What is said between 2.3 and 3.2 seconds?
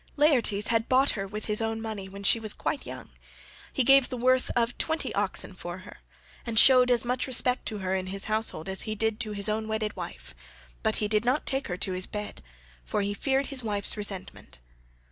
was quite young;